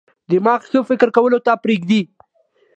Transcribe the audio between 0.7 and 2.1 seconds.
فکر کولو ته پریږدي.